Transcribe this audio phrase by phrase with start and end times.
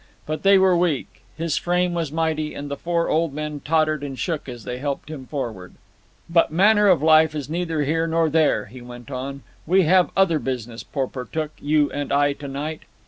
[0.25, 4.17] But they were weak, his frame was mighty, and the four old men tottered and
[4.17, 5.75] shook as they helped him forward.
[6.27, 9.43] "But manner of life is neither here nor there," he went on.
[9.67, 12.81] "We have other business, Porportuk, you and I, to night.